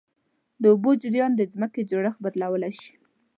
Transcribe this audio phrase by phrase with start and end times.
[0.61, 2.91] د اوبو جریان د ځمکې جوړښت بدلولی شي.